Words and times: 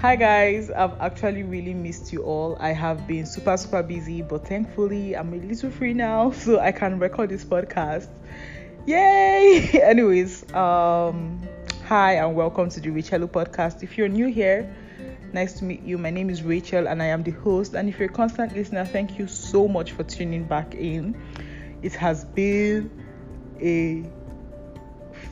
Hi 0.00 0.14
guys, 0.14 0.70
I've 0.70 1.00
actually 1.00 1.42
really 1.42 1.72
missed 1.72 2.12
you 2.12 2.22
all. 2.22 2.58
I 2.60 2.72
have 2.72 3.06
been 3.06 3.24
super 3.24 3.56
super 3.56 3.82
busy, 3.82 4.20
but 4.20 4.46
thankfully 4.46 5.16
I'm 5.16 5.32
a 5.32 5.38
little 5.38 5.70
free 5.70 5.94
now, 5.94 6.30
so 6.42 6.60
I 6.60 6.70
can 6.70 6.98
record 6.98 7.30
this 7.30 7.46
podcast. 7.46 8.08
Yay! 8.84 9.70
Anyways, 9.82 10.52
um 10.52 11.40
hi 11.86 12.16
and 12.16 12.36
welcome 12.36 12.68
to 12.68 12.80
the 12.80 12.90
Rachel 12.90 13.26
podcast. 13.26 13.82
If 13.82 13.96
you're 13.96 14.08
new 14.08 14.26
here, 14.26 14.70
nice 15.32 15.54
to 15.60 15.64
meet 15.64 15.82
you. 15.82 15.96
My 15.96 16.10
name 16.10 16.28
is 16.28 16.42
Rachel 16.42 16.86
and 16.86 17.02
I 17.02 17.06
am 17.06 17.22
the 17.22 17.30
host. 17.30 17.72
And 17.72 17.88
if 17.88 17.98
you're 17.98 18.10
a 18.10 18.12
constant 18.12 18.54
listener, 18.54 18.84
thank 18.84 19.18
you 19.18 19.26
so 19.26 19.66
much 19.66 19.92
for 19.92 20.04
tuning 20.04 20.44
back 20.44 20.74
in. 20.74 21.18
It 21.80 21.94
has 21.94 22.22
been 22.22 22.90
a 23.62 24.04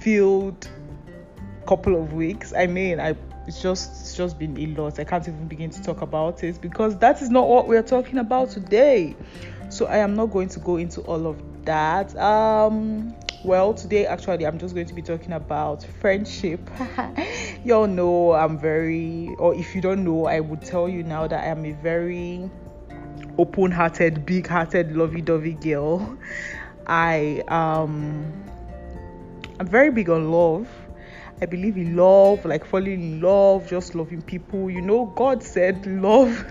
filled 0.00 0.66
couple 1.66 2.02
of 2.02 2.14
weeks. 2.14 2.54
I 2.54 2.66
mean, 2.66 2.98
I 2.98 3.14
it's 3.46 3.60
just 3.60 3.93
just 4.16 4.38
been 4.38 4.56
a 4.58 4.66
lot. 4.80 4.98
I 4.98 5.04
can't 5.04 5.26
even 5.26 5.46
begin 5.48 5.70
to 5.70 5.82
talk 5.82 6.02
about 6.02 6.42
it 6.42 6.60
because 6.60 6.98
that 6.98 7.22
is 7.22 7.30
not 7.30 7.48
what 7.48 7.66
we're 7.66 7.82
talking 7.82 8.18
about 8.18 8.50
today. 8.50 9.16
So 9.68 9.86
I 9.86 9.98
am 9.98 10.14
not 10.14 10.26
going 10.26 10.48
to 10.50 10.60
go 10.60 10.76
into 10.76 11.00
all 11.02 11.26
of 11.26 11.42
that. 11.64 12.16
Um 12.16 13.14
well, 13.44 13.74
today 13.74 14.06
actually 14.06 14.46
I'm 14.46 14.58
just 14.58 14.74
going 14.74 14.86
to 14.86 14.94
be 14.94 15.02
talking 15.02 15.32
about 15.32 15.84
friendship. 16.00 16.60
Y'all 17.64 17.86
know 17.86 18.32
I'm 18.32 18.58
very 18.58 19.34
or 19.38 19.54
if 19.54 19.74
you 19.74 19.80
don't 19.80 20.04
know, 20.04 20.26
I 20.26 20.40
would 20.40 20.62
tell 20.62 20.88
you 20.88 21.02
now 21.02 21.26
that 21.26 21.44
I 21.44 21.46
am 21.48 21.64
a 21.64 21.72
very 21.72 22.50
open-hearted, 23.38 24.24
big-hearted, 24.24 24.96
lovey-dovey 24.96 25.54
girl. 25.54 26.16
I 26.86 27.42
um 27.48 28.32
I'm 29.58 29.66
very 29.66 29.90
big 29.90 30.10
on 30.10 30.30
love 30.30 30.68
I 31.40 31.46
believe 31.46 31.76
in 31.76 31.96
love, 31.96 32.44
like 32.44 32.64
falling 32.64 33.02
in 33.02 33.20
love, 33.20 33.68
just 33.68 33.94
loving 33.94 34.22
people. 34.22 34.70
You 34.70 34.80
know, 34.80 35.06
God 35.06 35.42
said 35.42 35.86
love. 35.86 36.44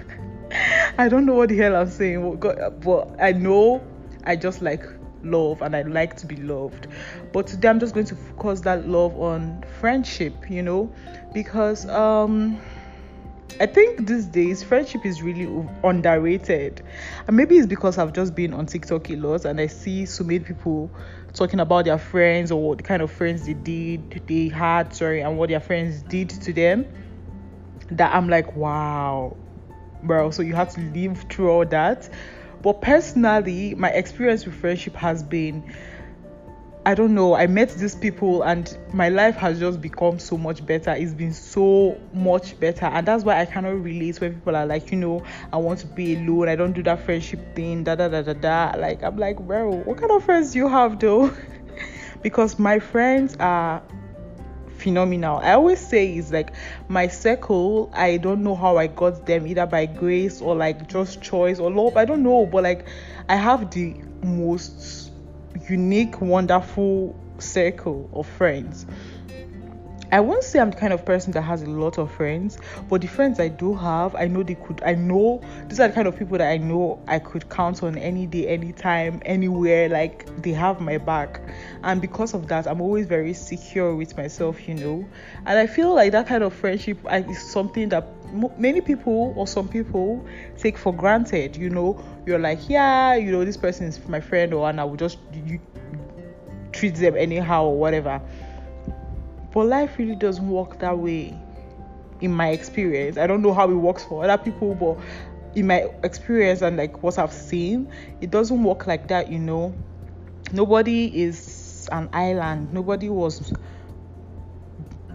I 0.98 1.09
don't 1.09 1.26
know 1.26 1.34
what 1.34 1.50
the 1.50 1.58
hell 1.58 1.76
I'm 1.76 1.89
saying, 1.89 2.38
but 2.38 3.16
I 3.20 3.31
know 3.31 3.81
I 4.26 4.36
just 4.36 4.61
like 4.61 4.86
love 5.23 5.61
and 5.61 5.76
I 5.76 5.81
like 5.84 6.16
to 6.17 6.26
be 6.26 6.36
loved. 6.36 6.88
But 7.31 7.48
today 7.48 7.70
I'm 7.70 7.80
just 7.80 7.94
going 7.94 8.06
to 8.08 8.16
focus 8.16 8.61
that 8.61 8.88
love 8.88 9.20
on 9.20 9.64
friendship, 9.80 10.50
you 10.50 10.61
know, 10.61 10.92
because 11.34 11.88
um 11.88 12.61
I 13.59 13.66
think 13.66 14.08
these 14.08 14.26
days 14.26 14.64
friendship 14.64 15.06
is 15.06 15.22
really 15.22 15.68
underrated. 15.84 16.82
And 17.28 17.38
maybe 17.38 17.56
it's 17.58 17.68
because 17.68 17.98
I've 17.98 18.14
just 18.14 18.36
been 18.36 18.54
on 18.54 18.66
TikTok 18.66 19.10
a 19.10 19.16
lot 19.16 19.45
and 19.45 19.60
I 19.60 19.68
see 19.68 20.06
so 20.06 20.23
many 20.23 20.40
people 20.40 20.92
talking 21.34 21.60
about 21.60 21.86
their 21.86 21.98
friends 21.98 22.52
or 22.52 22.62
what 22.62 22.84
kind 22.84 23.02
of 23.02 23.12
friends 23.12 23.45
they 23.45 23.54
did 23.54 24.23
they 24.28 24.50
had, 24.50 24.94
sorry, 24.95 25.22
and 25.22 25.38
what 25.38 25.50
their 25.50 25.60
friends 25.60 26.02
did 26.04 26.30
to 26.30 26.54
them. 26.54 26.86
That 27.92 28.14
I'm 28.16 28.30
like, 28.30 28.56
wow, 28.56 29.38
bro. 30.04 30.32
So 30.32 30.42
you 30.42 30.56
have 30.56 30.73
to 30.73 30.82
live 30.82 31.26
through 31.30 31.50
all 31.50 31.66
that. 31.66 32.10
But 32.62 32.82
personally, 32.82 33.76
my 33.76 33.90
experience 33.90 34.45
with 34.45 34.56
friendship 34.56 34.95
has 34.95 35.22
been 35.22 35.73
I 36.86 36.95
don't 36.95 37.16
know, 37.16 37.34
I 37.34 37.48
met 37.48 37.70
these 37.70 37.95
people 37.95 38.44
and 38.44 38.78
my 38.92 39.08
life 39.08 39.38
has 39.38 39.58
just 39.58 39.80
become 39.80 40.20
so 40.20 40.38
much 40.38 40.66
better. 40.66 40.92
It's 40.92 41.14
been 41.14 41.34
so 41.34 41.98
much 42.14 42.59
better. 42.59 42.88
And 42.88 43.08
that's 43.08 43.23
why 43.23 43.39
I 43.39 43.45
cannot 43.45 43.81
relate 43.81 44.20
when 44.20 44.34
people 44.34 44.58
are 44.58 44.66
like, 44.66 44.92
you 44.92 44.98
know, 44.98 45.23
I 45.54 45.58
want 45.58 45.80
to 45.80 45.88
be 45.88 46.16
alone. 46.16 46.50
I 46.50 46.58
don't 46.58 46.73
do 46.73 46.84
that 46.84 47.06
friendship 47.06 47.56
thing, 47.56 47.86
da 47.86 47.95
da 47.95 48.09
da 48.09 48.22
da 48.22 48.34
da. 48.34 48.78
Like, 48.78 49.02
I'm 49.02 49.16
like, 49.16 49.39
bro, 49.39 49.72
what 49.72 49.98
kind 49.98 50.11
of 50.11 50.26
friends 50.26 50.58
you 50.58 50.67
have 50.67 51.00
though? 51.00 51.34
because 52.22 52.59
my 52.59 52.80
friends 52.80 53.38
are 53.39 53.81
phenomenal. 54.78 55.38
I 55.38 55.54
always 55.54 55.80
say 55.80 56.16
it's 56.16 56.34
like 56.34 56.54
my 56.89 57.08
circle, 57.08 57.89
I 57.94 58.17
don't 58.17 58.44
know 58.44 58.56
how 58.56 58.76
I 58.76 58.88
got 58.88 59.26
them 59.26 59.48
either 59.48 59.66
by 59.66 59.86
grace 59.86 60.42
or 60.42 60.54
like 60.54 60.89
just 60.89 61.22
choice 61.22 61.59
or 61.59 61.72
love. 61.72 61.95
I 61.95 62.04
don't 62.04 62.23
know, 62.23 62.45
but 62.45 62.64
like 62.64 62.88
I 63.30 63.38
have 63.38 63.71
the 63.71 63.95
most 64.21 65.02
unique, 65.70 66.22
wonderful 66.22 67.16
circle 67.40 68.10
of 68.14 68.28
friends. 68.28 68.86
I 70.14 70.20
won't 70.20 70.44
say 70.44 70.60
I'm 70.60 70.70
the 70.70 70.78
kind 70.78 70.94
of 70.94 71.04
person 71.06 71.32
that 71.32 71.42
has 71.42 71.64
a 71.64 71.66
lot 71.66 71.98
of 71.98 72.12
friends, 72.12 72.60
but 72.88 73.02
the 73.02 73.08
friends 73.08 73.40
I 73.40 73.48
do 73.48 73.74
have, 73.74 74.14
I 74.14 74.28
know 74.28 74.44
they 74.44 74.54
could, 74.54 74.80
I 74.86 74.94
know 74.94 75.42
these 75.68 75.80
are 75.80 75.88
the 75.88 75.94
kind 75.96 76.08
of 76.08 76.16
people 76.20 76.38
that 76.38 76.52
I 76.52 76.58
know 76.58 77.04
I 77.08 77.18
could 77.18 77.50
count 77.50 77.82
on 77.82 77.98
any 77.98 78.28
day, 78.28 78.48
anytime, 78.48 79.24
anywhere. 79.26 79.90
Like 79.90 80.28
they 80.44 80.52
have 80.52 80.80
my 80.82 81.00
back. 81.00 81.42
And 81.82 82.00
because 82.00 82.36
of 82.36 82.48
that, 82.50 82.68
I'm 82.68 82.80
always 82.80 83.08
very 83.08 83.34
secure 83.34 83.95
with 83.95 84.16
myself, 84.16 84.68
you 84.68 84.76
know. 84.76 85.04
And 85.48 85.58
I 85.58 85.66
feel 85.66 85.95
like 85.95 86.12
that 86.12 86.28
kind 86.28 86.44
of 86.44 86.54
friendship 86.54 87.00
is 87.12 87.42
something 87.52 87.90
that 87.90 88.08
many 88.58 88.82
people 88.82 89.33
or 89.36 89.48
some 89.48 89.67
people 89.67 90.26
take 90.58 90.77
for 90.77 90.94
granted, 90.94 91.55
you 91.55 91.70
know. 91.70 92.04
You're 92.26 92.39
like, 92.39 92.70
yeah, 92.70 93.16
you 93.16 93.32
know, 93.32 93.45
this 93.45 93.58
person 93.58 93.88
is 93.88 94.05
my 94.08 94.20
friend, 94.20 94.54
or 94.54 94.70
and 94.70 94.80
I 94.80 94.83
will 94.83 94.95
just 94.95 95.20
you, 95.33 95.60
treat 96.71 96.95
them 96.95 97.16
anyhow 97.17 97.66
or 97.66 97.77
whatever 97.77 98.21
but 99.54 99.67
life 99.67 99.98
really 99.99 100.16
doesn't 100.16 100.49
work 100.49 100.80
that 100.80 100.98
way 100.98 101.38
in 102.21 102.33
my 102.33 102.49
experience. 102.49 103.17
I 103.17 103.27
don't 103.27 103.42
know 103.42 103.54
how 103.54 103.70
it 103.70 103.76
works 103.76 104.04
for 104.04 104.23
other 104.23 104.42
people, 104.44 104.73
but 104.73 104.98
in 105.55 105.67
my 105.67 105.89
experience 106.04 106.61
and 106.64 106.76
like 106.76 107.04
what 107.04 107.20
I've 107.20 107.32
seen, 107.32 107.92
it 108.20 108.32
doesn't 108.32 108.64
work 108.64 108.88
like 108.88 109.08
that, 109.10 109.32
you 109.32 109.39
know. 109.39 109.76
Nobody 110.52 111.21
is 111.21 111.88
an 111.92 112.10
island. 112.14 112.73
Nobody 112.73 113.10
was 113.10 113.54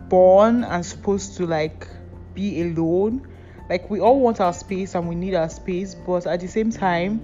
born 0.09 0.62
and 0.62 0.87
supposed 0.87 1.37
to 1.39 1.47
like 1.47 1.89
be 2.38 2.62
alone. 2.62 3.26
Like 3.69 3.91
we 3.91 4.00
all 4.00 4.21
want 4.21 4.41
our 4.41 4.53
space 4.53 4.94
and 4.94 5.09
we 5.09 5.16
need 5.16 5.34
our 5.34 5.49
space, 5.49 5.94
but 5.94 6.26
at 6.26 6.41
the 6.41 6.47
same 6.47 6.71
time, 6.71 7.21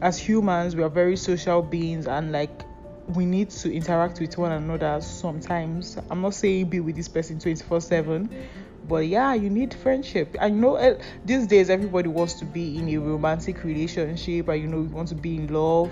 as 0.00 0.18
humans, 0.18 0.76
we 0.76 0.82
are 0.84 0.88
very 0.88 1.16
social 1.16 1.62
beings 1.62 2.06
and 2.06 2.30
like 2.30 2.62
we 3.08 3.26
need 3.26 3.50
to 3.50 3.72
interact 3.72 4.20
with 4.20 4.38
one 4.38 4.52
another 4.52 5.00
sometimes. 5.00 5.98
I'm 6.10 6.20
not 6.20 6.34
saying 6.34 6.66
be 6.66 6.78
with 6.80 6.94
this 6.94 7.08
person 7.08 7.40
24 7.40 7.80
7, 7.80 8.46
but 8.88 9.06
yeah, 9.06 9.34
you 9.34 9.50
need 9.50 9.74
friendship. 9.74 10.36
I 10.40 10.48
know 10.48 10.76
uh, 10.76 10.98
these 11.24 11.46
days 11.48 11.68
everybody 11.68 12.08
wants 12.08 12.34
to 12.34 12.44
be 12.44 12.78
in 12.78 12.88
a 12.88 12.98
romantic 12.98 13.64
relationship 13.64 14.48
and 14.48 14.62
you 14.62 14.68
know, 14.68 14.82
you 14.82 14.88
want 14.88 15.08
to 15.08 15.16
be 15.16 15.36
in 15.36 15.52
love, 15.52 15.90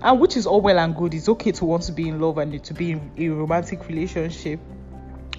and 0.00 0.18
which 0.18 0.36
is 0.36 0.46
all 0.46 0.62
well 0.62 0.78
and 0.78 0.96
good. 0.96 1.12
It's 1.12 1.28
okay 1.28 1.52
to 1.52 1.64
want 1.66 1.82
to 1.84 1.92
be 1.92 2.08
in 2.08 2.20
love 2.20 2.38
and 2.38 2.64
to 2.64 2.74
be 2.74 2.92
in 2.92 3.12
a 3.18 3.28
romantic 3.28 3.86
relationship, 3.86 4.60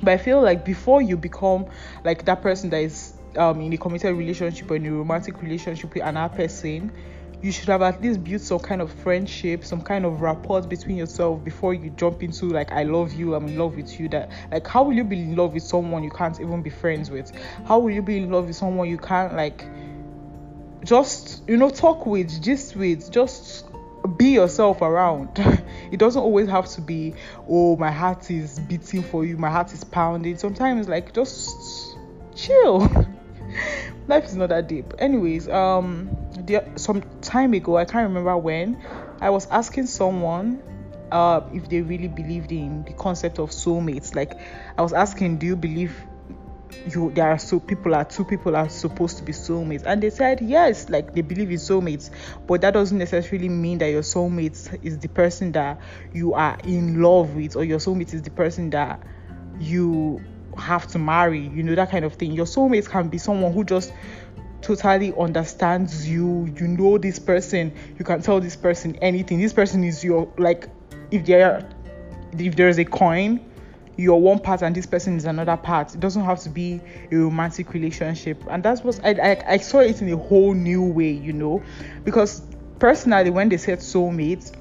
but 0.02 0.12
I 0.12 0.18
feel 0.18 0.42
like 0.42 0.66
before 0.66 1.02
you 1.02 1.18
become 1.18 1.66
like 2.04 2.26
that 2.26 2.42
person 2.42 2.70
that 2.72 2.82
is 2.82 3.14
um, 3.36 3.62
in 3.62 3.74
a 3.74 3.78
committed 3.78 4.16
relationship 4.16 4.70
or 4.72 4.76
in 4.76 4.86
a 4.86 4.92
romantic 4.92 5.42
relationship 5.42 5.94
with 5.94 6.04
another 6.04 6.36
person 6.36 6.92
you 7.42 7.52
should 7.52 7.70
have 7.70 7.82
at 7.82 8.02
least 8.02 8.24
built 8.24 8.42
some 8.42 8.60
kind 8.60 8.82
of 8.82 8.92
friendship, 8.92 9.64
some 9.64 9.82
kind 9.82 10.06
of 10.06 10.22
rapport 10.22 10.62
between 10.62 10.98
yourself 10.98 11.44
before 11.44 11.74
you 11.74 11.90
jump 11.92 12.22
into 12.22 12.48
like 12.48 12.72
I 12.72 12.84
love 12.84 13.14
you, 13.14 13.34
I'm 13.34 13.48
in 13.48 13.58
love 13.58 13.76
with 13.76 14.00
you. 14.00 14.10
That 14.10 14.32
like 14.52 14.68
how 14.68 14.84
will 14.84 14.94
you 14.94 15.04
be 15.04 15.20
in 15.20 15.36
love 15.36 15.54
with 15.54 15.64
someone 15.64 16.04
you 16.04 16.10
can't 16.10 16.40
even 16.40 16.62
be 16.62 16.70
friends 16.70 17.10
with? 17.10 17.32
How 17.66 17.80
will 17.80 17.92
you 17.92 18.02
be 18.02 18.18
in 18.18 18.30
love 18.30 18.48
with 18.48 18.56
someone 18.56 18.90
you 18.90 18.98
can't 18.98 19.36
like 19.36 19.66
just 20.84 21.44
you 21.48 21.56
know 21.58 21.70
talk 21.70 22.06
with, 22.06 22.42
just 22.42 22.76
with, 22.76 23.10
just 23.12 23.66
be 24.18 24.30
yourself 24.30 24.82
around. 24.82 25.30
it 25.92 25.98
doesn't 25.98 26.22
always 26.22 26.48
have 26.48 26.68
to 26.70 26.82
be 26.82 27.14
oh 27.48 27.76
my 27.78 27.92
heart 27.92 28.30
is 28.32 28.60
beating 28.60 29.04
for 29.04 29.26
you, 29.26 29.38
my 29.38 29.50
heart 29.50 29.74
is 29.74 29.84
pounding. 29.84 30.38
Sometimes 30.38 30.88
like 30.88 31.14
just 31.14 31.98
chill. 32.36 32.80
Life 34.08 34.26
is 34.26 34.36
not 34.36 34.50
that 34.50 34.68
deep. 34.68 34.94
Anyways, 35.00 35.48
um 35.50 36.10
some 36.76 37.04
time 37.22 37.54
ago, 37.54 37.78
I 37.78 37.86
can't 37.86 38.08
remember 38.08 38.38
when, 38.38 38.82
I 39.22 39.30
was 39.30 39.48
asking 39.48 39.88
someone 39.88 40.64
uh, 41.12 41.42
if 41.54 41.70
they 41.70 41.82
really 41.82 42.08
believed 42.08 42.52
in 42.52 42.84
the 42.84 42.94
concept 42.94 43.40
of 43.40 43.50
soulmates. 43.52 44.16
Like, 44.16 44.40
I 44.78 44.82
was 44.82 44.94
asking, 44.94 45.38
do 45.38 45.48
you 45.48 45.56
believe 45.56 45.96
you 46.88 47.12
there 47.14 47.30
are 47.30 47.38
so 47.38 47.60
people 47.60 47.94
are 47.96 48.06
two 48.06 48.24
people 48.24 48.56
are 48.56 48.70
supposed 48.70 49.18
to 49.18 49.24
be 49.24 49.32
soulmates. 49.32 49.84
And 49.86 50.02
they 50.02 50.10
said 50.10 50.42
yes 50.42 50.90
like 50.90 51.14
they 51.14 51.22
believe 51.22 51.50
in 51.52 51.58
soulmates. 51.58 52.10
But 52.48 52.62
that 52.62 52.74
doesn't 52.74 52.98
necessarily 52.98 53.50
mean 53.50 53.80
that 53.80 53.88
your 53.88 54.02
soulmate 54.02 54.80
is 54.84 55.00
the 55.00 55.10
person 55.10 55.52
that 55.54 55.80
you 56.14 56.34
are 56.34 56.58
in 56.64 57.02
love 57.02 57.36
with 57.36 57.56
or 57.56 57.64
your 57.64 57.80
soulmate 57.80 58.14
is 58.14 58.22
the 58.22 58.32
person 58.32 58.70
that 58.72 59.02
you 59.60 60.22
have 60.58 60.88
to 60.88 61.00
marry 61.00 61.48
you 61.48 61.64
know 61.64 61.76
that 61.76 61.92
kind 61.92 62.06
of 62.06 62.14
thing. 62.16 62.32
Your 62.32 62.46
soulmate 62.46 62.88
can 62.88 63.10
be 63.10 63.18
someone 63.18 63.54
who 63.54 63.64
just 63.64 63.94
totally 64.62 65.14
understands 65.18 66.08
you. 66.08 66.54
You 66.60 66.68
know 66.68 66.98
this 66.98 67.20
person. 67.20 67.74
You 67.98 68.06
can 68.06 68.22
tell 68.22 68.40
this 68.40 68.56
person 68.56 68.96
anything. 68.98 69.40
This 69.40 69.54
person 69.54 69.84
is 69.84 70.04
your 70.04 70.32
like 70.38 70.68
if 71.12 71.26
there 71.26 71.70
if 72.38 72.56
there's 72.56 72.78
a 72.78 72.86
coin 72.86 73.49
you're 74.00 74.16
one 74.16 74.40
part 74.40 74.62
and 74.62 74.74
this 74.74 74.86
person 74.86 75.18
is 75.18 75.26
another 75.26 75.58
part. 75.58 75.94
It 75.94 76.00
doesn't 76.00 76.24
have 76.24 76.40
to 76.42 76.50
be 76.50 76.80
a 77.12 77.16
romantic 77.16 77.74
relationship. 77.74 78.42
And 78.50 78.64
that's 78.64 78.82
what 78.82 79.00
I, 79.04 79.12
I, 79.12 79.54
I 79.54 79.58
saw 79.58 79.80
it 79.80 80.02
in 80.02 80.12
a 80.12 80.18
whole 80.18 80.54
new 80.54 80.84
way 80.84 81.12
you 81.12 81.34
know. 81.34 81.62
Because 82.06 82.42
personally 82.80 83.30
when 83.30 83.50
they 83.50 83.58
said 83.58 83.80
soulmates 83.80 84.56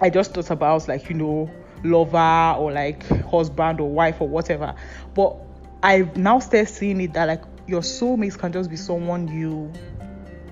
i 0.00 0.08
just 0.08 0.32
thought 0.32 0.50
about 0.50 0.88
like 0.88 1.10
you 1.10 1.14
know 1.14 1.50
lover 1.84 2.58
or 2.58 2.72
like 2.72 3.06
husband 3.26 3.80
or 3.80 3.90
wife 3.90 4.20
or 4.20 4.28
whatever. 4.28 4.74
But 5.14 5.36
i 5.82 6.08
now 6.16 6.38
start 6.38 6.68
seeing 6.68 7.00
it 7.02 7.12
that 7.12 7.26
like 7.26 7.42
your 7.66 7.82
soulmate 7.82 8.38
can 8.38 8.52
just 8.52 8.70
be 8.70 8.76
someone 8.76 9.28
you 9.28 9.70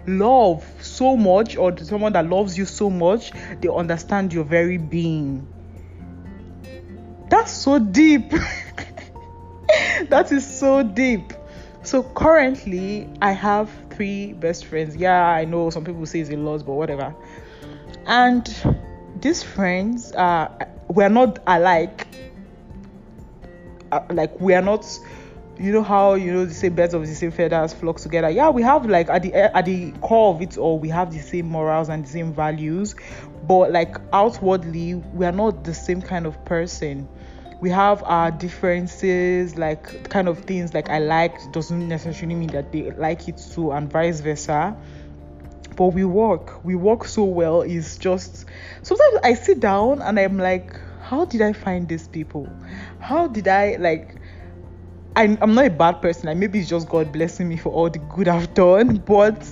love 0.07 0.67
so 0.81 1.17
much 1.17 1.57
or 1.57 1.77
someone 1.79 2.13
that 2.13 2.29
loves 2.29 2.59
you 2.59 2.67
so 2.67 2.91
much 2.91 3.31
they 3.61 3.69
understand 3.69 4.33
your 4.33 4.45
very 4.45 4.77
being 4.77 5.47
that's 7.33 7.51
so 7.51 7.79
deep. 7.79 8.31
That 10.11 10.31
is 10.31 10.47
so 10.47 10.83
deep. 10.83 11.33
So 11.83 12.03
currently 12.03 13.09
i 13.23 13.33
have 13.33 13.71
three 13.91 14.35
best 14.35 14.67
friends. 14.67 14.95
Yeah 14.97 15.25
i 15.25 15.47
know 15.47 15.71
some 15.71 15.83
people 15.83 16.05
say 16.05 16.21
it's 16.21 16.29
a 16.31 16.37
lot 16.37 16.67
but 16.67 16.75
whatever. 16.75 17.15
And 18.07 18.45
these 19.19 19.43
friends 19.43 20.13
uh 20.13 20.49
we're 20.89 21.09
not 21.09 21.39
alike. 21.47 22.07
Uh, 23.91 24.01
like 24.11 24.39
we 24.39 24.53
are 24.53 24.63
not 24.63 24.85
you 25.59 25.71
know 25.73 25.83
how 25.83 26.15
you 26.15 26.33
know 26.33 26.45
the 26.45 26.55
same 26.55 26.75
birds 26.75 26.95
of 26.95 27.07
the 27.07 27.15
same 27.15 27.31
feathers 27.31 27.73
flock 27.73 27.99
together? 27.99 28.31
Yeah 28.31 28.49
we 28.51 28.63
have 28.63 28.87
like 28.87 29.09
at 29.09 29.23
the 29.23 29.35
eh, 29.35 29.51
at 29.55 29.67
the 29.67 29.93
core 30.01 30.35
of 30.35 30.41
it 30.41 30.57
all 30.57 30.79
we 30.79 30.89
have 30.89 31.13
the 31.13 31.19
same 31.19 31.47
morals 31.47 31.89
and 31.89 32.05
the 32.05 32.09
same 32.09 32.33
values. 32.33 32.95
But 33.47 33.73
like 33.73 33.97
outwardly 34.13 34.95
we 34.95 35.27
are 35.27 35.33
not 35.33 35.65
the 35.65 35.75
same 35.75 36.01
kind 36.01 36.27
of 36.27 36.43
person. 36.45 37.09
We 37.61 37.71
have 37.71 38.03
our 38.05 38.31
differences 38.31 39.57
like 39.57 40.09
kind 40.11 40.29
of 40.29 40.41
things 40.41 40.75
like 40.75 40.91
i 40.91 40.99
like 40.99 41.53
doesn't 41.53 41.87
necessarily 41.87 42.35
mean 42.35 42.51
that 42.51 42.73
they 42.73 42.91
like 42.93 43.29
it 43.29 43.41
too 43.55 43.73
and 43.73 43.91
vice 43.91 44.21
versa. 44.21 44.77
But 45.77 45.87
we 45.89 46.05
work. 46.05 46.65
We 46.65 46.75
work 46.75 47.05
so 47.05 47.25
well. 47.25 47.63
It's 47.63 47.99
just 47.99 48.47
sometimes 48.83 49.19
i 49.23 49.35
sit 49.35 49.61
down 49.61 50.01
and 50.03 50.19
i'm 50.19 50.39
like 50.39 50.75
how 51.03 51.27
did 51.27 51.43
i 51.43 51.53
find 51.53 51.89
these 51.89 52.09
people? 52.09 52.49
How 53.01 53.29
did 53.29 53.47
i 53.47 53.77
like 53.77 54.17
I, 55.15 55.37
I'm 55.41 55.55
not 55.55 55.67
a 55.67 55.71
bad 55.71 56.01
person. 56.01 56.39
Maybe 56.39 56.61
it's 56.61 56.69
just 56.69 56.89
God 56.89 57.13
blessing 57.13 57.49
me 57.49 57.57
for 57.57 57.71
all 57.71 57.91
the 57.91 57.99
good 57.99 58.29
I've 58.29 58.55
done, 58.55 58.97
but 58.97 59.47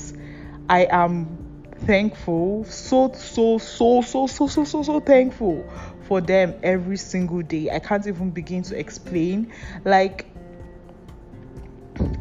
I 0.70 0.86
am 0.90 1.36
thankful, 1.84 2.64
so 2.64 3.12
so 3.12 3.58
so 3.58 4.00
so 4.00 4.26
so 4.26 4.46
so 4.46 4.64
so 4.64 4.82
so 4.82 5.00
thankful 5.00 5.68
for 6.04 6.20
them 6.22 6.54
every 6.62 6.96
single 6.96 7.42
day. 7.42 7.70
I 7.70 7.78
can't 7.78 8.06
even 8.06 8.30
begin 8.30 8.62
to 8.64 8.78
explain. 8.78 9.52
Like, 9.84 10.26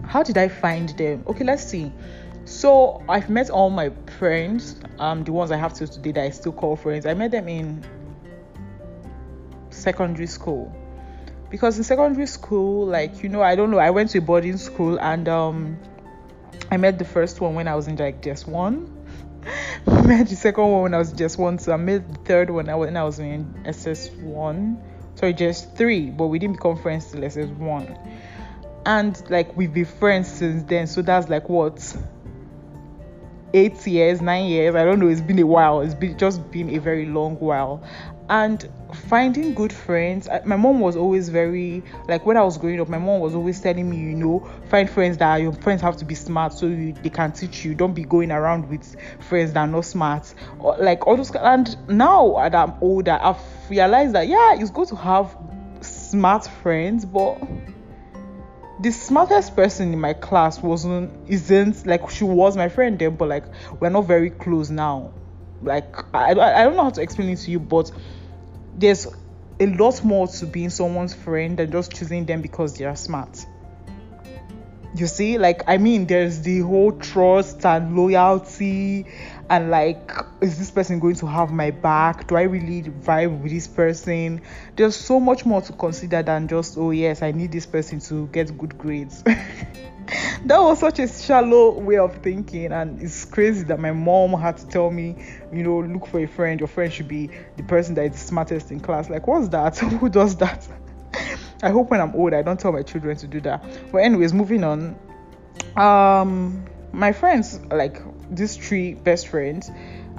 how 0.06 0.24
did 0.24 0.38
I 0.38 0.50
find 0.50 0.90
them? 0.98 1.24
Okay, 1.28 1.46
let's 1.46 1.64
see. 1.64 1.94
So 2.44 3.02
I've 3.08 3.30
met 3.30 3.50
all 3.50 3.70
my 3.70 3.92
friends, 4.18 4.82
um, 4.98 5.24
the 5.24 5.32
ones 5.32 5.52
I 5.52 5.58
have 5.58 5.74
to 5.76 5.88
today 5.88 6.12
that 6.14 6.24
I 6.24 6.30
still 6.32 6.52
call 6.52 6.76
friends. 6.76 7.06
I 7.06 7.14
met 7.14 7.32
them 7.32 7.48
in 7.48 7.86
secondary 9.70 10.28
school 10.28 10.76
because 11.50 11.78
in 11.78 11.84
secondary 11.84 12.28
school 12.28 12.86
like 12.86 13.24
you 13.24 13.30
know 13.30 13.42
i 13.42 13.56
don't 13.56 13.72
know 13.72 13.80
i 13.80 13.90
went 13.90 14.10
to 14.10 14.18
a 14.18 14.22
boarding 14.22 14.58
school 14.58 15.00
and 15.00 15.28
um 15.28 15.78
i 16.72 16.78
met 16.78 17.00
the 17.00 17.06
first 17.06 17.42
one 17.42 17.56
when 17.56 17.68
i 17.68 17.76
was 17.76 17.88
in 17.88 17.96
like 17.96 18.22
JSS1. 18.22 18.96
Met 20.06 20.28
the 20.28 20.36
second 20.36 20.64
one 20.70 20.84
when 20.84 20.94
i 20.94 20.98
was 20.98 21.14
JSS1 21.14 21.62
so 21.62 21.72
i 21.72 21.78
met 21.78 22.08
the 22.12 22.20
third 22.20 22.50
one 22.50 22.66
when 22.66 22.98
i 22.98 23.04
was 23.04 23.20
in 23.20 23.46
ss1 23.66 24.78
sorry 25.16 25.34
JSS3 25.34 26.16
but 26.18 26.28
we 26.28 26.40
didn't 26.40 26.58
become 26.58 26.78
friends 26.78 27.12
till 27.12 27.22
ss1 27.22 27.98
and 28.86 29.30
like 29.30 29.56
we've 29.56 29.74
been 29.74 29.86
friends 29.86 30.28
since 30.28 30.64
then 30.64 30.88
so 30.88 31.02
that's 31.02 31.30
like 31.30 31.50
what? 31.50 31.98
Eight 33.54 33.88
years 33.88 34.22
nine 34.22 34.48
years 34.48 34.76
i 34.76 34.84
don't 34.84 35.00
know 35.00 35.08
it's 35.08 35.22
been 35.22 35.40
a 35.40 35.48
while 35.48 35.82
it's 35.82 35.96
been 35.96 36.18
just 36.18 36.52
been 36.52 36.70
a 36.70 36.78
very 36.78 37.06
long 37.06 37.36
while 37.36 37.84
and 38.30 38.70
finding 39.08 39.54
good 39.54 39.72
friends 39.72 40.28
my 40.46 40.56
mom 40.56 40.80
was 40.80 40.96
always 40.96 41.30
very 41.30 41.84
like 42.08 42.26
when 42.26 42.38
i 42.38 42.42
was 42.42 42.58
growing 42.58 42.80
up 42.80 42.90
my 42.90 42.98
mom 42.98 43.20
was 43.20 43.36
always 43.36 43.60
telling 43.60 43.90
me 43.90 43.98
you 43.98 44.16
know 44.16 44.48
find 44.70 44.90
friends 44.90 45.18
that 45.18 45.38
your 45.38 45.54
friends 45.54 45.82
have 45.82 45.98
to 45.98 46.06
be 46.06 46.16
smart 46.16 46.54
so 46.54 46.68
you, 46.68 46.94
they 46.94 47.10
can 47.10 47.32
teach 47.32 47.64
you. 47.64 47.74
Don't 47.74 47.94
be 47.94 48.04
going 48.04 48.32
around 48.32 48.70
with 48.70 48.96
friends 49.20 49.54
that 49.54 49.62
are 49.62 49.68
not 49.68 49.86
smart. 49.86 50.34
Or 50.60 50.76
like 50.78 51.08
all 51.08 51.16
those 51.16 51.32
and 51.36 51.76
now 51.88 52.36
that 52.36 52.56
i'm 52.56 52.74
older 52.82 53.18
i've 53.22 53.38
realized 53.70 54.14
that 54.14 54.28
yeah 54.28 54.56
it's 54.56 54.72
good 54.72 54.88
to 54.90 54.96
have 54.96 55.36
smart 55.82 56.46
friends 56.46 57.06
but 57.06 57.40
the 58.82 58.92
smartest 58.92 59.56
person 59.56 59.94
in 59.94 60.00
my 60.00 60.14
class 60.14 60.62
wasn't 60.62 61.12
isn't 61.28 61.86
like 61.86 62.10
she 62.10 62.24
was 62.24 62.56
my 62.56 62.70
friend 62.70 62.98
then 63.00 63.16
but 63.16 63.28
like 63.28 63.46
we're 63.80 63.90
not 63.90 64.06
very 64.06 64.30
close 64.30 64.70
now. 64.70 65.14
Like 65.62 65.98
I, 66.14 66.32
I 66.32 66.64
don't 66.64 66.78
know 66.78 66.84
how 66.84 66.90
to 66.92 67.02
explain 67.02 67.30
it 67.30 67.40
to 67.40 67.52
you 67.52 67.60
but 67.60 67.92
there's 68.80 69.08
a 69.60 69.68
lot 69.68 70.04
more 70.04 70.28
to 70.28 70.46
being 70.46 70.70
someone's 70.70 71.14
friend 71.14 71.58
than 71.58 71.72
just 71.72 71.94
choosing 71.94 72.26
them 72.26 72.42
because 72.42 72.78
they 72.78 72.86
are 72.86 72.96
smart. 72.96 73.46
You 74.96 75.06
see 75.06 75.38
like 75.38 75.62
i 75.68 75.78
mean 75.78 76.08
there's 76.08 76.42
the 76.42 76.62
whole 76.62 76.92
trust 76.94 77.64
and 77.64 77.96
loyalty 77.96 79.06
and 79.50 79.72
like 79.72 80.12
is 80.42 80.58
this 80.58 80.70
person 80.72 81.00
going 81.00 81.16
to 81.16 81.26
have 81.26 81.52
my 81.52 81.72
back? 81.72 82.28
Do 82.28 82.36
i 82.36 82.44
really 82.44 82.84
vibe 82.84 83.42
with 83.42 83.52
this 83.52 83.68
person? 83.68 84.42
There's 84.76 84.96
so 84.96 85.20
much 85.20 85.46
more 85.46 85.62
to 85.62 85.74
consider 85.74 86.22
than 86.24 86.48
just 86.48 86.78
oh 86.78 86.92
yes 86.92 87.22
i 87.22 87.32
need 87.32 87.52
this 87.52 87.66
person 87.66 88.00
to 88.02 88.28
get 88.28 88.58
good 88.58 88.78
grades. 88.78 89.24
That 90.46 90.60
was 90.60 90.80
such 90.80 90.98
a 90.98 91.08
shallow 91.08 91.78
way 91.80 91.98
of 91.98 92.16
thinking 92.24 92.72
and 92.72 93.00
it's 93.02 93.26
crazy 93.26 93.64
that 93.66 93.80
my 93.80 93.92
mom 93.92 94.34
had 94.34 94.58
to 94.58 94.68
tell 94.68 94.90
me 94.90 95.16
you 95.54 95.64
know 95.64 95.80
look 95.80 96.08
for 96.08 96.20
a 96.20 96.28
friend. 96.28 96.60
Your 96.60 96.68
friend 96.68 96.92
should 96.92 97.08
be 97.08 97.30
the 97.58 97.64
person 97.64 97.94
that 97.96 98.06
is 98.14 98.20
smartest 98.20 98.72
in 98.72 98.80
class. 98.80 99.10
Like 99.10 99.28
what's 99.28 99.50
that? 99.50 99.78
Who 99.78 100.10
does 100.10 100.36
that? 100.38 100.68
I 101.62 101.70
hope 101.70 101.92
when 101.92 102.00
I'm 102.00 102.16
old, 102.16 102.34
I 102.34 102.42
don't 102.42 102.60
tell 102.60 102.72
my 102.72 102.84
children 102.84 103.18
to 103.18 103.28
do 103.28 103.42
that. 103.42 103.64
But 103.92 104.00
anyways, 104.00 104.34
moving 104.34 104.64
on. 104.64 104.98
Um, 105.76 106.66
my 106.92 107.12
friends, 107.12 107.60
like 107.70 108.02
these 108.30 108.56
three 108.56 108.94
best 108.94 109.28
friends, 109.28 109.70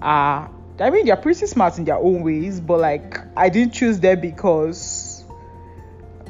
are 0.00 0.50
I 0.78 0.90
mean 0.90 1.06
they're 1.06 1.16
pretty 1.16 1.46
smart 1.46 1.78
in 1.78 1.84
their 1.84 1.96
own 1.96 2.22
ways, 2.22 2.60
but 2.60 2.80
like 2.80 3.18
I 3.36 3.48
didn't 3.48 3.74
choose 3.74 4.00
them 4.00 4.20
because 4.20 5.24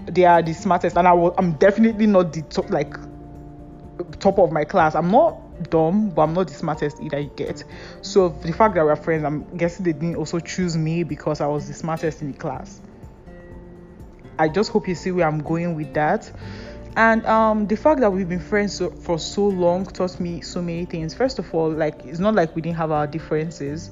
they 0.07 0.25
are 0.25 0.43
the 0.43 0.55
smartest, 0.55 0.97
and 0.97 1.07
I 1.07 1.13
was 1.13 1.35
I'm 1.39 1.53
definitely 1.53 2.07
not 2.07 2.33
the 2.33 2.43
top 2.43 2.71
like 2.71 2.95
top 4.19 4.39
of 4.39 4.53
my 4.53 4.65
class. 4.65 4.95
I'm 4.95 5.11
not 5.11 5.71
dumb, 5.71 6.11
but 6.11 6.23
I'm 6.23 6.35
not 6.35 6.49
the 6.49 6.55
smartest 6.55 7.01
either. 7.01 7.21
You 7.21 7.31
get 7.37 7.65
so 8.03 8.31
the 8.31 8.53
fact 8.53 8.75
that 8.75 8.85
we're 8.85 8.97
friends, 8.97 9.25
I'm 9.25 9.45
guessing 9.57 9.85
they 9.85 9.93
didn't 9.93 10.17
also 10.17 10.41
choose 10.41 10.77
me 10.77 11.05
because 11.05 11.41
I 11.41 11.47
was 11.47 11.69
the 11.69 11.75
smartest 11.75 12.23
in 12.23 12.33
the 12.33 12.39
class. 12.39 12.81
I 14.39 14.49
just 14.49 14.71
hope 14.71 14.89
you 14.89 14.95
see 14.95 15.13
where 15.13 15.27
I'm 15.27 15.43
going 15.43 15.75
with 15.75 15.93
that. 15.95 16.31
And 16.97 17.25
um, 17.27 17.67
the 17.67 17.77
fact 17.77 18.01
that 18.01 18.11
we've 18.13 18.29
been 18.29 18.41
friends 18.41 18.75
so, 18.75 18.91
for 18.91 19.19
so 19.19 19.47
long 19.47 19.87
taught 19.87 20.19
me 20.19 20.41
so 20.41 20.61
many 20.61 20.85
things. 20.85 21.15
First 21.15 21.39
of 21.39 21.53
all, 21.55 21.71
like 21.71 22.05
it's 22.05 22.19
not 22.19 22.35
like 22.35 22.55
we 22.55 22.63
didn't 22.63 22.77
have 22.77 22.91
our 22.91 23.07
differences. 23.07 23.91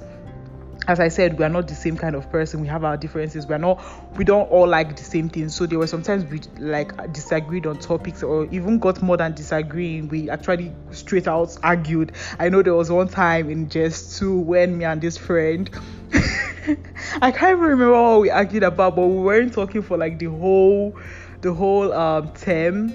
As 0.87 0.99
I 0.99 1.07
said, 1.07 1.37
we 1.37 1.45
are 1.45 1.49
not 1.49 1.67
the 1.67 1.75
same 1.75 1.95
kind 1.95 2.15
of 2.15 2.31
person. 2.31 2.61
We 2.61 2.67
have 2.67 2.83
our 2.83 2.97
differences. 2.97 3.45
We 3.45 3.53
are 3.53 3.59
not. 3.59 3.83
We 4.17 4.23
don't 4.23 4.49
all 4.49 4.67
like 4.67 4.95
the 4.95 5.03
same 5.03 5.29
things. 5.29 5.55
So 5.55 5.65
there 5.65 5.77
were 5.77 5.87
sometimes 5.87 6.25
we 6.25 6.41
like 6.57 7.13
disagreed 7.13 7.67
on 7.67 7.77
topics, 7.77 8.23
or 8.23 8.45
even 8.45 8.79
got 8.79 9.01
more 9.01 9.15
than 9.15 9.33
disagreeing. 9.33 10.07
We 10.09 10.29
actually 10.29 10.73
straight 10.91 11.27
out 11.27 11.55
argued. 11.63 12.13
I 12.39 12.49
know 12.49 12.63
there 12.63 12.73
was 12.73 12.91
one 12.91 13.07
time 13.07 13.49
in 13.49 13.67
JSS2 13.67 14.43
when 14.43 14.77
me 14.77 14.85
and 14.85 14.99
this 14.99 15.17
friend 15.17 15.69
I 17.21 17.31
can't 17.31 17.57
even 17.57 17.59
remember 17.59 17.93
what 17.93 18.21
we 18.21 18.29
argued 18.29 18.63
about, 18.63 18.95
but 18.95 19.07
we 19.07 19.19
weren't 19.19 19.53
talking 19.53 19.81
for 19.81 19.97
like 19.97 20.19
the 20.19 20.25
whole 20.25 20.97
the 21.41 21.53
whole 21.53 21.93
um 21.93 22.31
term 22.33 22.93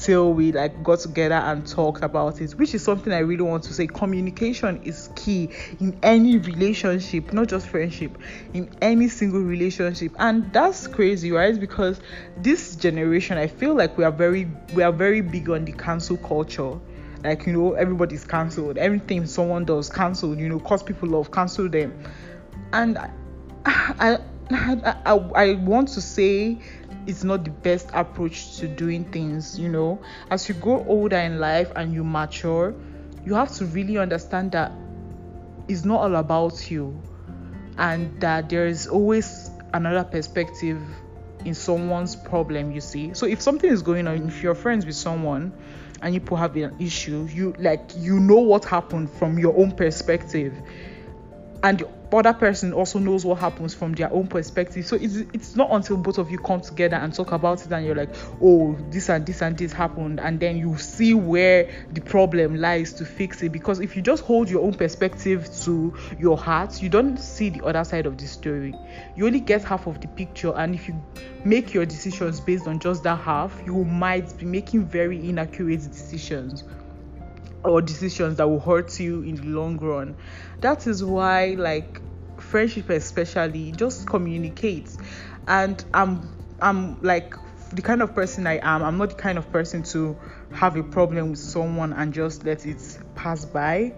till 0.00 0.32
we 0.32 0.50
like 0.50 0.82
got 0.82 0.98
together 0.98 1.34
and 1.34 1.66
talked 1.66 2.02
about 2.02 2.40
it 2.40 2.52
which 2.52 2.74
is 2.74 2.82
something 2.82 3.12
i 3.12 3.18
really 3.18 3.42
want 3.42 3.62
to 3.62 3.72
say. 3.74 3.86
Communication 3.86 4.82
is 4.82 5.10
key 5.14 5.50
in 5.78 5.98
any 6.02 6.38
relationship 6.38 7.32
not 7.32 7.48
just 7.48 7.68
friendship 7.68 8.16
in 8.54 8.70
any 8.80 9.08
single 9.08 9.40
relationship. 9.42 10.12
And 10.18 10.50
that's 10.52 10.86
crazy 10.86 11.30
right? 11.32 11.58
Because 11.58 12.00
this 12.38 12.76
generation 12.76 13.36
i 13.36 13.46
feel 13.46 13.74
like 13.74 13.96
we 13.98 14.04
are 14.04 14.12
very 14.12 14.50
we 14.74 14.82
are 14.82 14.92
very 14.92 15.20
big 15.20 15.50
on 15.50 15.64
the 15.64 15.72
cancel 15.72 16.16
culture. 16.16 16.78
Like 17.22 17.46
you 17.46 17.52
know 17.52 17.74
everybody's 17.74 18.24
cancelled. 18.24 18.78
Everything 18.78 19.26
someone 19.26 19.66
does 19.66 19.90
cancelled 19.90 20.38
you 20.38 20.48
know 20.48 20.60
cause 20.60 20.82
people 20.82 21.10
love 21.10 21.30
cancel 21.30 21.68
them. 21.68 22.02
And 22.72 22.96
I, 22.96 23.10
I, 23.66 24.18
I, 24.50 25.12
I 25.34 25.54
want 25.56 25.88
to 25.88 26.00
say 26.00 26.58
it's 27.06 27.24
not 27.24 27.44
the 27.44 27.50
best 27.50 27.88
approach 27.92 28.56
to 28.56 28.68
doing 28.68 29.04
things 29.12 29.58
you 29.58 29.68
know. 29.68 30.00
As 30.30 30.48
you 30.48 30.54
grow 30.54 30.84
older 30.86 31.16
in 31.16 31.38
life 31.38 31.72
and 31.76 31.92
you 31.92 32.04
mature 32.04 32.74
you 33.24 33.34
have 33.34 33.52
to 33.56 33.66
really 33.66 33.98
understand 33.98 34.52
that 34.52 34.72
it's 35.68 35.84
not 35.84 36.00
all 36.00 36.16
about 36.16 36.70
you 36.70 37.00
and 37.78 38.20
that 38.20 38.48
there 38.48 38.66
is 38.66 38.86
always 38.86 39.50
another 39.72 40.04
perspective 40.04 40.80
in 41.44 41.54
someone's 41.54 42.16
problem 42.16 42.70
you 42.70 42.80
see. 42.80 43.14
So 43.14 43.26
if 43.26 43.40
something 43.40 43.70
is 43.70 43.82
going 43.82 44.06
on 44.06 44.28
if 44.28 44.42
you're 44.42 44.54
friends 44.54 44.84
with 44.84 44.96
someone 44.96 45.52
and 46.02 46.14
you 46.14 46.36
have 46.36 46.56
an 46.56 46.74
issue 46.78 47.26
you 47.30 47.54
like 47.58 47.90
you 47.96 48.18
know 48.18 48.38
what 48.38 48.64
happened 48.64 49.10
from 49.10 49.38
your 49.38 49.56
own 49.56 49.72
perspective 49.72 50.54
and 51.62 51.84
other 52.12 52.32
person 52.32 52.72
also 52.72 52.98
knows 52.98 53.24
what 53.24 53.38
happens 53.38 53.74
from 53.74 53.92
their 53.92 54.12
own 54.12 54.26
perspective. 54.26 54.86
So 54.86 54.96
it's 54.96 55.16
it's 55.32 55.56
not 55.56 55.68
until 55.70 55.96
both 55.96 56.18
of 56.18 56.30
you 56.30 56.38
come 56.38 56.60
together 56.60 56.96
and 56.96 57.12
talk 57.12 57.32
about 57.32 57.64
it 57.64 57.72
and 57.72 57.84
you're 57.84 57.94
like, 57.94 58.14
oh, 58.42 58.76
this 58.90 59.08
and 59.08 59.24
this 59.26 59.42
and 59.42 59.56
this 59.56 59.72
happened, 59.72 60.20
and 60.20 60.40
then 60.40 60.56
you 60.56 60.76
see 60.78 61.14
where 61.14 61.70
the 61.92 62.00
problem 62.00 62.56
lies 62.56 62.92
to 62.94 63.04
fix 63.04 63.42
it. 63.42 63.52
Because 63.52 63.80
if 63.80 63.96
you 63.96 64.02
just 64.02 64.24
hold 64.24 64.50
your 64.50 64.62
own 64.62 64.74
perspective 64.74 65.48
to 65.62 65.96
your 66.18 66.36
heart, 66.36 66.82
you 66.82 66.88
don't 66.88 67.16
see 67.18 67.50
the 67.50 67.64
other 67.64 67.84
side 67.84 68.06
of 68.06 68.18
the 68.18 68.26
story. 68.26 68.74
You 69.16 69.26
only 69.26 69.40
get 69.40 69.64
half 69.64 69.86
of 69.86 70.00
the 70.00 70.08
picture, 70.08 70.52
and 70.56 70.74
if 70.74 70.88
you 70.88 71.02
make 71.44 71.72
your 71.74 71.86
decisions 71.86 72.40
based 72.40 72.66
on 72.66 72.78
just 72.78 73.02
that 73.04 73.18
half, 73.20 73.60
you 73.64 73.84
might 73.84 74.36
be 74.38 74.46
making 74.46 74.86
very 74.86 75.28
inaccurate 75.28 75.82
decisions 75.82 76.64
or 77.64 77.82
decisions 77.82 78.36
that 78.36 78.48
will 78.48 78.60
hurt 78.60 78.98
you 79.00 79.22
in 79.22 79.36
the 79.36 79.44
long 79.44 79.78
run. 79.78 80.16
That 80.60 80.86
is 80.86 81.04
why, 81.04 81.54
like, 81.58 82.00
friendship 82.38 82.90
especially, 82.90 83.72
just 83.72 84.06
communicate. 84.06 84.96
And 85.46 85.82
I'm, 85.92 86.28
I'm 86.60 87.00
like 87.02 87.34
the 87.72 87.82
kind 87.82 88.02
of 88.02 88.14
person 88.14 88.46
I 88.46 88.58
am. 88.62 88.82
I'm 88.82 88.98
not 88.98 89.10
the 89.10 89.16
kind 89.16 89.38
of 89.38 89.50
person 89.52 89.82
to 89.84 90.16
have 90.52 90.76
a 90.76 90.82
problem 90.82 91.30
with 91.30 91.38
someone 91.38 91.92
and 91.92 92.12
just 92.12 92.44
let 92.44 92.66
it 92.66 92.98
pass 93.14 93.44
by. 93.44 93.94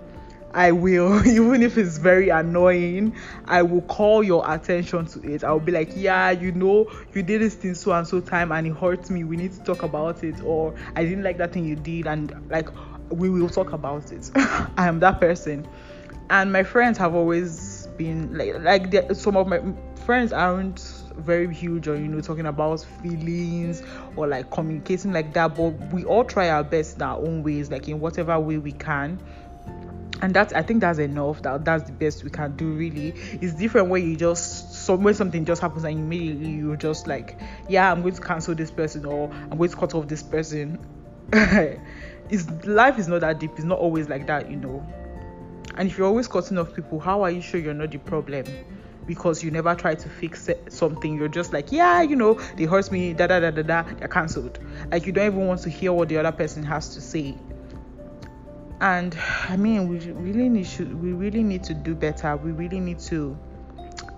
I 0.55 0.73
will, 0.73 1.27
even 1.27 1.63
if 1.63 1.79
it's 1.79 1.97
very 1.97 2.29
annoying, 2.29 3.15
I 3.47 3.63
will 3.63 3.81
call 3.83 4.23
your 4.23 4.45
attention 4.51 5.07
to 5.07 5.33
it. 5.33 5.45
I'll 5.45 5.61
be 5.61 5.73
like, 5.73 5.93
yeah, 5.95 6.31
you 6.31 6.53
know, 6.53 6.91
you 7.15 7.23
did 7.23 7.41
this 7.41 7.55
thing 7.55 7.75
so 7.75 7.93
and 7.93 8.07
so 8.07 8.21
time 8.21 8.53
and 8.53 8.67
it 8.67 8.77
hurts 8.77 9.09
me. 9.09 9.25
We 9.25 9.37
need 9.37 9.53
to 9.53 9.61
talk 9.61 9.83
about 9.83 10.23
it. 10.23 10.43
Or 10.43 10.75
I 10.95 11.05
didn't 11.05 11.25
like 11.25 11.39
that 11.39 11.53
thing 11.53 11.65
you 11.65 11.77
did. 11.77 12.07
And 12.07 12.35
like, 12.51 12.69
we 13.11 13.31
will 13.31 13.49
talk 13.49 13.73
about 13.73 14.13
it. 14.13 14.31
I 14.37 14.87
am 14.89 15.01
that 15.01 15.21
person, 15.21 15.67
and 16.31 16.53
my 16.53 16.63
friends 16.63 16.99
have 16.99 17.15
always 17.15 17.87
been 17.97 18.37
like 18.37 18.59
like 18.61 19.13
some 19.13 19.37
of 19.37 19.47
my 19.47 19.61
friends 20.05 20.33
aren't 20.33 20.81
very 21.17 21.53
huge 21.53 21.89
on 21.89 22.03
you 22.03 22.09
know 22.09 22.21
talking 22.21 22.47
about 22.47 22.81
feelings 23.03 23.83
or 24.17 24.27
like 24.27 24.51
communicating 24.51 25.13
like 25.13 25.33
that 25.35 25.55
but 25.55 25.71
we 25.93 26.05
all 26.05 26.25
try 26.25 26.49
our 26.49 26.65
best 26.65 26.97
in 26.97 27.03
our 27.03 27.19
own 27.19 27.43
ways 27.43 27.71
like 27.71 27.89
in 27.89 28.01
whatever 28.01 28.39
way 28.39 28.59
we 28.59 28.73
can. 28.73 29.21
And 30.21 30.33
that's 30.33 30.53
i 30.53 30.63
think 30.63 30.81
that's 30.81 31.01
enough 31.01 31.43
that 31.43 31.65
that's 31.65 31.85
the 31.85 31.93
best 31.93 32.23
we 32.23 32.31
can 32.31 32.55
do 32.57 32.73
really. 32.73 33.09
It's 33.09 33.55
different 33.55 33.89
when 33.89 34.09
you 34.09 34.17
just 34.17 34.73
so 34.73 34.95
when 34.95 35.15
something 35.15 35.45
just 35.45 35.61
happens 35.61 35.85
and 35.85 35.99
immediately 35.99 36.51
you're 36.51 36.77
just 36.77 37.07
like 37.09 37.39
yeah 37.69 37.91
i'm 37.91 38.03
going 38.03 38.15
to 38.15 38.21
cancel 38.21 38.55
this 38.55 38.71
person 38.71 39.05
or 39.05 39.31
i'm 39.33 39.59
going 39.59 39.71
to 39.71 39.77
cut 39.77 39.95
off 39.95 40.07
this 40.07 40.23
person 40.23 40.79
is 42.31 42.51
life 42.65 42.99
is 42.99 43.09
not 43.09 43.21
that 43.21 43.41
deep. 43.41 43.53
It's 43.57 43.65
not 43.65 43.79
always 43.79 44.09
like 44.09 44.27
that 44.27 44.51
you 44.51 44.57
know. 44.57 44.87
And 45.77 45.91
if 45.91 45.97
you're 45.97 46.07
always 46.07 46.29
cutting 46.29 46.59
off 46.59 46.75
people 46.75 47.01
how 47.01 47.23
are 47.23 47.31
you 47.31 47.41
sure 47.41 47.61
you're 47.61 47.75
not 47.75 47.91
the 47.91 47.99
problem? 47.99 48.45
Because 49.07 49.43
you 49.43 49.51
never 49.51 49.75
try 49.75 49.95
to 49.95 50.09
fix 50.09 50.49
something. 50.69 51.17
You're 51.17 51.29
just 51.29 51.53
like 51.53 51.73
yeah 51.73 52.03
you 52.03 52.17
know 52.17 52.35
they 52.57 52.65
hurt 52.65 52.91
me 52.93 53.13
da 53.13 53.27
da 53.27 53.41
da 53.41 53.51
da 53.51 53.63
da 53.63 53.83
they're 53.83 54.09
cancelled. 54.09 54.59
Like 54.91 55.07
you 55.07 55.13
don't 55.13 55.27
even 55.27 55.47
want 55.47 55.63
to 55.63 55.71
hear 55.71 55.93
what 55.93 56.09
the 56.09 56.19
other 56.19 56.33
person 56.33 56.63
has 56.65 56.95
to 56.95 57.01
say. 57.01 57.37
And 58.81 59.17
i 59.49 59.57
mean 59.57 59.89
we 59.89 59.99
really 60.11 60.49
need 60.49 60.67
to 60.67 60.85
we 60.97 61.13
really 61.13 61.43
need 61.43 61.65
to 61.65 61.75
do 61.75 61.95
better. 61.95 62.37
We 62.37 62.53
really 62.53 62.81
need 62.81 62.99
to 63.01 63.39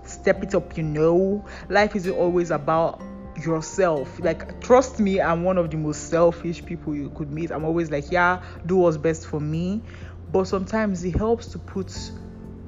step 0.03 0.43
it 0.43 0.55
up 0.55 0.77
you 0.77 0.83
know. 0.83 1.45
Life 1.69 1.95
isn't 1.95 2.13
always 2.13 2.51
about 2.51 3.01
yourself. 3.37 4.19
Like, 4.19 4.61
trust 4.61 4.99
me, 4.99 5.21
I'm 5.21 5.43
one 5.43 5.57
of 5.57 5.71
the 5.71 5.77
most 5.77 6.09
selfish 6.09 6.63
people 6.65 6.95
you 6.95 7.09
could 7.15 7.31
meet. 7.31 7.51
I'm 7.51 7.65
always 7.65 7.91
like, 7.91 8.11
yeah, 8.11 8.41
do 8.65 8.77
what's 8.77 8.97
best 8.97 9.27
for 9.27 9.39
me. 9.39 9.83
But 10.31 10.45
sometimes 10.45 11.03
it 11.03 11.15
helps 11.15 11.47
to 11.47 11.59
put 11.59 11.93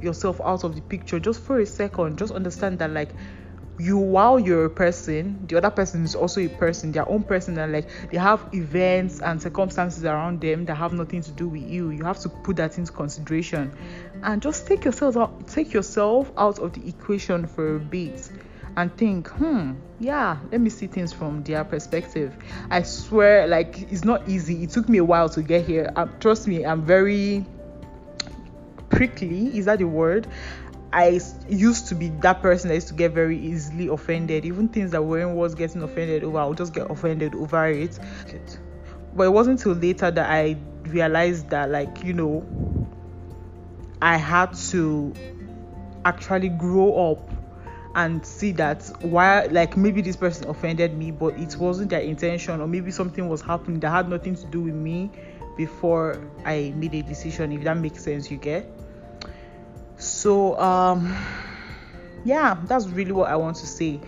yourself 0.01 0.39
out 0.43 0.63
of 0.63 0.75
the 0.75 0.81
picture 0.81 1.19
just 1.19 1.41
for 1.41 1.59
a 1.59 1.65
second. 1.65 2.17
Just 2.17 2.33
understand 2.33 2.79
that, 2.79 2.91
like, 2.91 3.11
you 3.79 3.97
while 3.97 4.39
you're 4.39 4.65
a 4.65 4.69
person 4.69 5.45
the 5.47 5.55
other 5.55 5.69
person 5.69 6.03
is 6.03 6.15
also 6.15 6.41
a 6.41 6.47
person 6.47 6.91
their 6.91 7.07
own 7.07 7.21
person 7.23 7.57
and 7.59 7.71
like 7.71 7.87
they 8.09 8.17
have 8.17 8.43
events 8.53 9.19
and 9.21 9.39
circumstances 9.39 10.03
around 10.03 10.41
them 10.41 10.65
that 10.65 10.73
have 10.73 10.93
nothing 10.93 11.21
to 11.21 11.31
do 11.31 11.47
with 11.47 11.61
you 11.61 11.91
you 11.91 12.03
have 12.03 12.17
to 12.17 12.27
put 12.27 12.55
that 12.55 12.75
into 12.79 12.91
consideration 12.91 13.71
and 14.23 14.41
just 14.41 14.65
take 14.65 14.83
yourself 14.83 15.15
out 15.15 15.47
take 15.47 15.73
yourself 15.73 16.31
out 16.37 16.57
of 16.57 16.73
the 16.73 16.87
equation 16.87 17.45
for 17.45 17.75
a 17.75 17.79
bit 17.79 18.31
and 18.77 18.95
think, 18.95 19.27
hmm, 19.27 19.73
yeah, 19.99 20.37
let 20.51 20.61
me 20.61 20.69
see 20.69 20.85
things 20.85 21.11
from 21.11 21.43
their 21.43 21.63
perspective. 21.63 22.37
I 22.69 22.83
swear, 22.83 23.47
like, 23.47 23.91
it's 23.91 24.05
not 24.05 24.29
easy. 24.29 24.63
It 24.63 24.69
took 24.69 24.87
me 24.87 24.99
a 24.99 25.03
while 25.03 25.29
to 25.29 25.41
get 25.41 25.65
here. 25.65 25.91
Um, 25.95 26.13
trust 26.19 26.47
me, 26.47 26.63
I'm 26.63 26.83
very 26.83 27.43
prickly. 28.89 29.57
Is 29.57 29.65
that 29.65 29.79
the 29.79 29.87
word? 29.87 30.27
I 30.93 31.19
used 31.49 31.87
to 31.87 31.95
be 31.95 32.09
that 32.21 32.43
person 32.43 32.69
that 32.69 32.75
used 32.75 32.89
to 32.89 32.93
get 32.93 33.13
very 33.13 33.39
easily 33.39 33.87
offended. 33.87 34.45
Even 34.45 34.69
things 34.69 34.91
that 34.91 35.03
weren't 35.03 35.35
was 35.35 35.55
getting 35.55 35.81
offended 35.81 36.23
over, 36.23 36.37
I 36.37 36.45
would 36.45 36.57
just 36.57 36.73
get 36.73 36.89
offended 36.89 37.33
over 37.33 37.65
it. 37.65 37.99
But 39.15 39.23
it 39.23 39.31
wasn't 39.31 39.59
until 39.59 39.73
later 39.73 40.11
that 40.11 40.29
I 40.29 40.55
realized 40.83 41.49
that, 41.49 41.71
like, 41.71 42.03
you 42.03 42.13
know, 42.13 42.87
I 44.03 44.17
had 44.17 44.53
to 44.69 45.13
actually 46.05 46.49
grow 46.49 47.11
up 47.11 47.36
and 47.97 48.23
see 48.23 48.51
that 48.51 48.83
why 49.01 49.45
like 49.47 49.75
maybe 49.75 50.01
this 50.01 50.15
person 50.15 50.47
offended 50.47 50.95
me 50.95 51.09
but 51.09 51.33
it 51.39 51.57
wasn't 51.57 51.89
their 51.89 52.01
intention 52.01 52.61
or 52.61 52.67
maybe 52.67 52.91
something 52.91 53.27
was 53.27 53.41
happening 53.41 53.79
that 53.79 53.89
had 53.89 54.07
nothing 54.07 54.35
to 54.35 54.45
do 54.45 54.61
with 54.61 54.75
me 54.75 55.11
before 55.57 56.21
I 56.45 56.71
made 56.75 56.93
a 56.93 57.01
decision 57.01 57.51
if 57.51 57.63
that 57.63 57.75
makes 57.75 58.03
sense 58.03 58.29
you 58.29 58.37
get? 58.37 58.69
So 59.97 60.57
um 60.59 61.11
yeah 62.23 62.55
that's 62.65 62.87
really 62.87 63.11
what 63.11 63.31
I 63.31 63.35
want 63.35 63.57
to 63.57 63.65
say. 63.65 63.99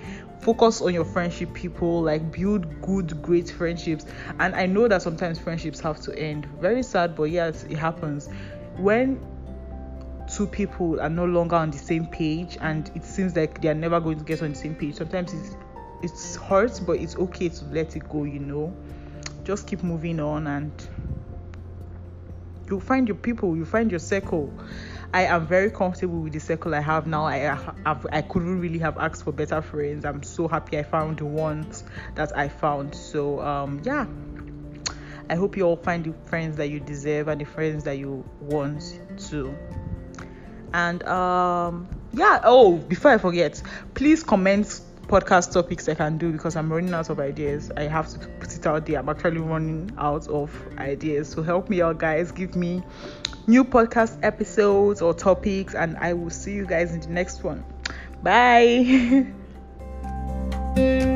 Focus 0.42 0.82
on 0.82 0.94
your 0.94 1.04
friendship 1.04 1.52
people 1.54 2.04
like 2.04 2.32
build 2.32 2.82
good 2.84 3.20
great 3.24 3.50
friendships. 3.50 4.06
And 4.40 4.54
I 4.54 4.68
know 4.68 4.88
that 4.88 5.02
sometimes 5.02 5.40
friendships 5.40 5.80
have 5.80 6.00
to 6.02 6.16
end. 6.16 6.46
Very 6.62 6.84
sad 6.84 7.16
but 7.16 7.24
yes 7.24 7.64
it 7.64 7.78
happens. 7.78 8.30
When 8.78 9.20
two 10.40 10.48
people 10.48 11.02
are 11.02 11.10
no 11.10 11.26
longer 11.26 11.58
on 11.58 11.70
the 11.70 11.78
same 11.78 12.08
page 12.08 12.58
and 12.62 12.90
it 12.96 13.04
seems 13.04 13.36
like 13.36 13.62
they 13.62 13.68
are 13.68 13.74
never 13.74 14.00
going 14.00 14.18
to 14.18 14.24
get 14.24 14.42
on 14.42 14.48
the 14.48 14.56
same 14.56 14.74
page 14.74 14.96
sometimes 14.96 15.34
it's 15.34 15.58
it's 16.02 16.38
hurts 16.38 16.80
but 16.80 16.94
it's 16.94 17.18
okay 17.18 17.50
to 17.50 17.66
let 17.66 17.94
it 17.98 18.08
go 18.08 18.24
you 18.24 18.40
know 18.40 18.74
just 19.44 19.68
keep 19.68 19.84
moving 19.84 20.18
on 20.18 20.48
and 20.48 20.72
you'll 22.70 22.80
find 22.80 23.10
your 23.10 23.18
people 23.18 23.58
you 23.58 23.66
find 23.66 23.92
your 23.92 24.00
circle 24.00 24.50
I 25.14 25.24
am 25.24 25.46
very 25.46 25.72
comfortable 25.72 26.22
with 26.22 26.34
the 26.34 26.40
circle 26.40 26.76
I 26.76 26.82
have 26.82 27.08
now. 27.08 27.26
I 27.26 27.38
have, 27.38 28.06
I 28.12 28.22
couldn't 28.22 28.62
really 28.62 28.78
have 28.78 28.96
asked 29.00 29.24
for 29.24 29.32
better 29.32 29.60
friends. 29.60 30.06
I'm 30.06 30.22
so 30.22 30.48
happy 30.48 30.78
I 30.78 30.84
found 30.84 31.18
the 31.18 31.26
ones 31.26 31.84
that 32.14 32.38
I 32.38 32.48
found. 32.48 32.94
So 32.94 33.42
um 33.42 33.82
yeah. 33.84 34.06
I 35.32 35.36
hope 35.36 35.58
you 35.58 35.64
all 35.64 35.78
find 35.78 36.06
the 36.06 36.14
friends 36.30 36.58
that 36.58 36.70
you 36.70 36.80
deserve 36.80 37.28
and 37.28 37.42
the 37.42 37.46
friends 37.46 37.84
that 37.86 37.98
you 37.98 38.24
want 38.40 39.00
to 39.30 39.58
and 40.74 41.04
um 41.04 41.88
yeah 42.14 42.42
oh 42.44 42.78
before 42.78 43.12
i 43.12 43.18
forget 43.18 43.62
please 43.94 44.24
comment 44.24 44.82
podcast 45.08 45.52
topics 45.52 45.90
i 45.90 45.96
can 45.96 46.18
do 46.18 46.32
because 46.32 46.56
i'm 46.56 46.72
running 46.72 46.94
out 46.94 47.10
of 47.10 47.20
ideas. 47.20 47.72
I 47.76 47.84
have 47.84 48.08
to 48.10 48.20
put 48.20 48.56
it 48.56 48.68
out 48.68 48.86
there. 48.86 49.00
I'm 49.00 49.10
actually 49.10 49.40
running 49.40 49.92
out 49.98 50.28
of 50.28 50.52
ideas. 50.78 51.30
So 51.30 51.42
help 51.42 51.68
me 51.68 51.82
out 51.82 51.98
guys. 51.98 52.32
Give 52.32 52.56
me 52.56 52.84
new 53.48 53.66
podcast 53.66 54.20
episodes 54.22 55.02
or 55.02 55.14
topics 55.16 55.74
and 55.74 55.98
i 55.98 56.14
will 56.14 56.30
see 56.30 56.54
you 56.54 56.68
guys 56.68 56.94
in 56.94 57.00
the 57.00 57.10
next 57.10 57.44
one. 57.44 57.66
Bye 58.22 59.26